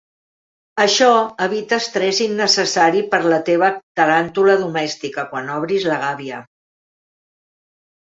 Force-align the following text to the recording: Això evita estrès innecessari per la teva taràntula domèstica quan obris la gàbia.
Això 0.85 1.09
evita 1.47 1.79
estrès 1.83 2.23
innecessari 2.27 3.05
per 3.13 3.21
la 3.35 3.41
teva 3.51 3.71
taràntula 4.01 4.59
domèstica 4.67 5.29
quan 5.37 5.55
obris 5.61 5.91
la 5.95 6.03
gàbia. 6.09 6.45